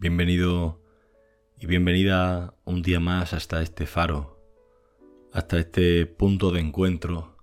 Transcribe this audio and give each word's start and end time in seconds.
Bienvenido 0.00 0.80
y 1.58 1.66
bienvenida 1.66 2.54
un 2.64 2.82
día 2.82 3.00
más 3.00 3.32
hasta 3.32 3.62
este 3.62 3.84
faro, 3.84 4.40
hasta 5.32 5.58
este 5.58 6.06
punto 6.06 6.52
de 6.52 6.60
encuentro 6.60 7.36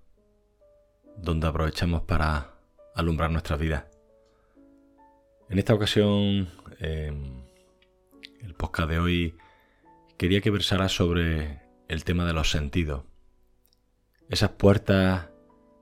donde 1.17 1.47
aprovechamos 1.47 2.03
para 2.03 2.53
alumbrar 2.95 3.29
nuestra 3.29 3.57
vida. 3.57 3.91
En 5.49 5.59
esta 5.59 5.73
ocasión, 5.73 6.47
el 6.79 8.53
podcast 8.57 8.89
de 8.89 8.99
hoy 8.99 9.35
quería 10.15 10.39
que 10.39 10.49
versara 10.49 10.87
sobre 10.87 11.61
el 11.89 12.05
tema 12.05 12.23
de 12.23 12.31
los 12.31 12.51
sentidos. 12.51 13.03
Esas 14.29 14.51
puertas 14.51 15.29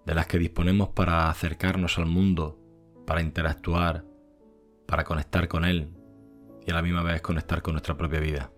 de 0.07 0.15
las 0.15 0.25
que 0.25 0.39
disponemos 0.39 0.89
para 0.89 1.29
acercarnos 1.29 1.99
al 1.99 2.07
mundo, 2.07 2.59
para 3.05 3.21
interactuar, 3.21 4.05
para 4.87 5.03
conectar 5.03 5.47
con 5.47 5.65
él 5.65 5.99
y 6.65 6.71
a 6.71 6.73
la 6.73 6.81
misma 6.81 7.03
vez 7.03 7.21
conectar 7.21 7.61
con 7.61 7.73
nuestra 7.73 7.97
propia 7.97 8.19
vida. 8.19 8.51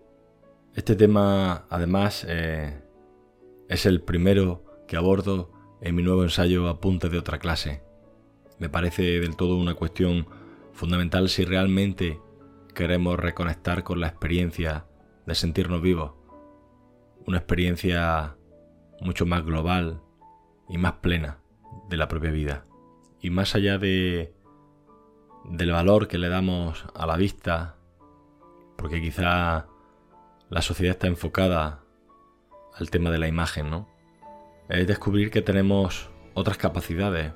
Este 0.74 0.94
tema, 0.94 1.66
además, 1.70 2.24
eh, 2.28 2.82
es 3.68 3.86
el 3.86 4.02
primero 4.02 4.64
que 4.86 4.96
abordo 4.96 5.50
en 5.80 5.94
mi 5.94 6.02
nuevo 6.02 6.22
ensayo 6.22 6.68
Apuntes 6.68 7.10
de 7.10 7.18
otra 7.18 7.38
clase. 7.38 7.82
Me 8.58 8.68
parece 8.68 9.20
del 9.20 9.36
todo 9.36 9.56
una 9.56 9.74
cuestión 9.74 10.26
fundamental 10.72 11.28
si 11.28 11.44
realmente 11.44 12.20
queremos 12.74 13.18
reconectar 13.18 13.82
con 13.82 14.00
la 14.00 14.08
experiencia 14.08 14.86
de 15.26 15.34
sentirnos 15.34 15.82
vivos. 15.82 16.12
Una 17.26 17.38
experiencia 17.38 18.36
mucho 19.00 19.26
más 19.26 19.44
global 19.44 20.00
y 20.68 20.78
más 20.78 20.94
plena 20.94 21.40
de 21.88 21.96
la 21.96 22.08
propia 22.08 22.30
vida. 22.30 22.66
Y 23.20 23.30
más 23.30 23.54
allá 23.54 23.78
de 23.78 24.34
del 25.50 25.70
valor 25.70 26.08
que 26.08 26.18
le 26.18 26.28
damos 26.28 26.84
a 26.94 27.06
la 27.06 27.16
vista, 27.16 27.76
porque 28.76 29.00
quizá 29.00 29.66
la 30.48 30.62
sociedad 30.62 30.94
está 30.94 31.06
enfocada 31.06 31.80
al 32.74 32.90
tema 32.90 33.10
de 33.10 33.18
la 33.18 33.28
imagen, 33.28 33.70
¿no? 33.70 33.88
Es 34.68 34.86
descubrir 34.86 35.30
que 35.30 35.42
tenemos 35.42 36.10
otras 36.34 36.58
capacidades, 36.58 37.32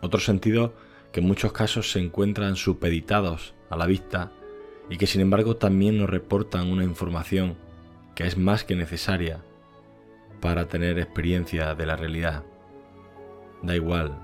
otros 0.00 0.24
sentidos 0.24 0.72
que 1.12 1.20
en 1.20 1.26
muchos 1.26 1.52
casos 1.52 1.90
se 1.90 2.00
encuentran 2.00 2.56
supeditados 2.56 3.54
a 3.70 3.76
la 3.76 3.86
vista 3.86 4.32
y 4.88 4.96
que 4.96 5.06
sin 5.06 5.20
embargo 5.20 5.56
también 5.56 5.98
nos 5.98 6.10
reportan 6.10 6.70
una 6.70 6.84
información 6.84 7.56
que 8.14 8.26
es 8.26 8.36
más 8.36 8.64
que 8.64 8.76
necesaria 8.76 9.42
para 10.40 10.68
tener 10.68 10.98
experiencia 10.98 11.74
de 11.74 11.86
la 11.86 11.96
realidad. 11.96 12.44
Da 13.62 13.76
igual 13.76 14.18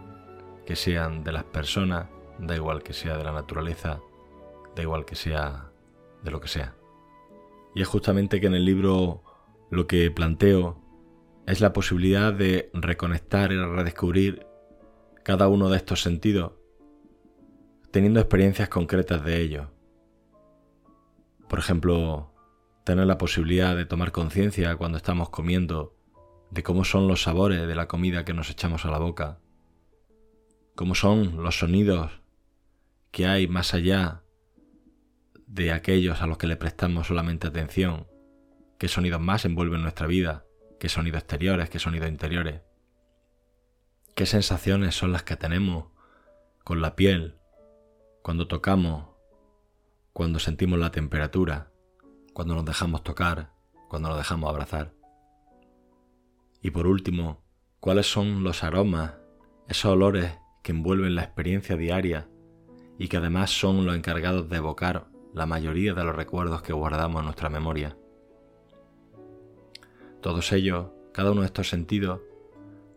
que 0.66 0.76
sean 0.76 1.24
de 1.24 1.32
las 1.32 1.44
personas, 1.44 2.08
da 2.38 2.56
igual 2.56 2.82
que 2.82 2.92
sea 2.92 3.16
de 3.16 3.24
la 3.24 3.32
naturaleza, 3.32 4.00
da 4.74 4.82
igual 4.82 5.04
que 5.04 5.14
sea 5.14 5.70
de 6.22 6.30
lo 6.30 6.40
que 6.40 6.48
sea. 6.48 6.74
Y 7.74 7.82
es 7.82 7.88
justamente 7.88 8.40
que 8.40 8.46
en 8.46 8.54
el 8.54 8.64
libro 8.64 9.22
lo 9.70 9.86
que 9.86 10.10
planteo 10.10 10.82
es 11.46 11.60
la 11.60 11.72
posibilidad 11.72 12.32
de 12.32 12.70
reconectar 12.74 13.52
y 13.52 13.56
redescubrir 13.56 14.46
cada 15.22 15.48
uno 15.48 15.68
de 15.68 15.76
estos 15.76 16.02
sentidos, 16.02 16.52
teniendo 17.90 18.20
experiencias 18.20 18.68
concretas 18.68 19.24
de 19.24 19.40
ellos. 19.40 19.68
Por 21.48 21.58
ejemplo, 21.58 22.32
tener 22.84 23.06
la 23.06 23.18
posibilidad 23.18 23.76
de 23.76 23.86
tomar 23.86 24.12
conciencia 24.12 24.76
cuando 24.76 24.98
estamos 24.98 25.30
comiendo 25.30 25.94
de 26.50 26.62
cómo 26.62 26.84
son 26.84 27.08
los 27.08 27.22
sabores 27.22 27.66
de 27.66 27.74
la 27.74 27.88
comida 27.88 28.24
que 28.24 28.34
nos 28.34 28.50
echamos 28.50 28.84
a 28.84 28.90
la 28.90 28.98
boca, 28.98 29.38
cómo 30.74 30.94
son 30.94 31.42
los 31.42 31.58
sonidos 31.58 32.22
que 33.10 33.26
hay 33.26 33.48
más 33.48 33.74
allá 33.74 34.22
de 35.48 35.72
aquellos 35.72 36.20
a 36.20 36.26
los 36.26 36.36
que 36.36 36.46
le 36.46 36.56
prestamos 36.56 37.06
solamente 37.06 37.48
atención, 37.48 38.06
qué 38.76 38.86
sonidos 38.86 39.20
más 39.20 39.44
envuelven 39.46 39.82
nuestra 39.82 40.06
vida, 40.06 40.44
qué 40.78 40.88
sonidos 40.88 41.20
exteriores, 41.20 41.70
qué 41.70 41.78
sonidos 41.78 42.08
interiores, 42.08 42.60
qué 44.14 44.26
sensaciones 44.26 44.94
son 44.94 45.10
las 45.10 45.22
que 45.22 45.36
tenemos 45.36 45.86
con 46.64 46.82
la 46.82 46.94
piel, 46.96 47.38
cuando 48.22 48.46
tocamos, 48.46 49.06
cuando 50.12 50.38
sentimos 50.38 50.78
la 50.78 50.90
temperatura, 50.90 51.72
cuando 52.34 52.54
nos 52.54 52.66
dejamos 52.66 53.02
tocar, 53.02 53.52
cuando 53.88 54.10
nos 54.10 54.18
dejamos 54.18 54.50
abrazar. 54.50 54.92
Y 56.60 56.72
por 56.72 56.86
último, 56.86 57.42
cuáles 57.80 58.06
son 58.06 58.44
los 58.44 58.64
aromas, 58.64 59.14
esos 59.66 59.92
olores 59.92 60.38
que 60.62 60.72
envuelven 60.72 61.14
la 61.14 61.22
experiencia 61.22 61.76
diaria 61.76 62.28
y 62.98 63.08
que 63.08 63.16
además 63.16 63.50
son 63.50 63.86
los 63.86 63.96
encargados 63.96 64.50
de 64.50 64.56
evocar 64.56 65.08
la 65.38 65.46
mayoría 65.46 65.94
de 65.94 66.02
los 66.02 66.16
recuerdos 66.16 66.62
que 66.62 66.72
guardamos 66.72 67.20
en 67.20 67.26
nuestra 67.26 67.48
memoria. 67.48 67.96
Todos 70.20 70.52
ellos, 70.52 70.88
cada 71.14 71.30
uno 71.30 71.42
de 71.42 71.46
estos 71.46 71.68
sentidos, 71.68 72.20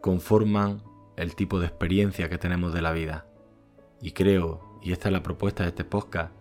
conforman 0.01 0.81
el 1.17 1.35
tipo 1.35 1.59
de 1.59 1.67
experiencia 1.67 2.29
que 2.29 2.39
tenemos 2.39 2.73
de 2.73 2.81
la 2.81 2.93
vida. 2.93 3.27
Y 4.01 4.13
creo, 4.13 4.79
y 4.81 4.91
esta 4.91 5.09
es 5.09 5.13
la 5.13 5.21
propuesta 5.21 5.61
de 5.61 5.69
este 5.69 5.85
podcast, 5.85 6.33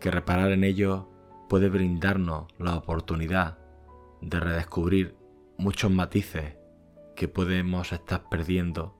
que 0.00 0.10
reparar 0.10 0.50
en 0.50 0.64
ellos 0.64 1.04
puede 1.46 1.68
brindarnos 1.68 2.46
la 2.58 2.74
oportunidad 2.74 3.58
de 4.22 4.40
redescubrir 4.40 5.14
muchos 5.58 5.90
matices 5.90 6.56
que 7.14 7.28
podemos 7.28 7.92
estar 7.92 8.30
perdiendo 8.30 8.96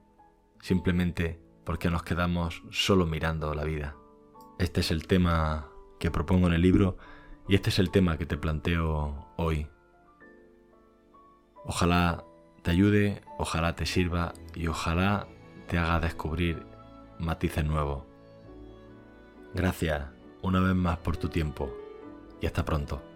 simplemente 0.61 1.41
porque 1.63 1.89
nos 1.89 2.03
quedamos 2.03 2.61
solo 2.69 3.07
mirando 3.07 3.55
la 3.55 3.63
vida. 3.63 3.95
Este 4.59 4.81
es 4.81 4.91
el 4.91 5.07
tema 5.07 5.72
que 6.03 6.11
propongo 6.11 6.47
en 6.47 6.53
el 6.53 6.61
libro 6.61 6.97
y 7.47 7.55
este 7.55 7.69
es 7.69 7.79
el 7.79 7.89
tema 7.89 8.17
que 8.17 8.25
te 8.25 8.35
planteo 8.35 9.25
hoy. 9.37 9.69
Ojalá 11.63 12.25
te 12.61 12.71
ayude, 12.71 13.21
ojalá 13.37 13.73
te 13.77 13.85
sirva 13.85 14.33
y 14.53 14.67
ojalá 14.67 15.27
te 15.69 15.77
haga 15.77 16.01
descubrir 16.01 16.65
matices 17.19 17.63
nuevos. 17.63 18.03
Gracias 19.53 20.09
una 20.41 20.59
vez 20.59 20.75
más 20.75 20.97
por 20.97 21.15
tu 21.15 21.29
tiempo 21.29 21.73
y 22.41 22.47
hasta 22.47 22.65
pronto. 22.65 23.12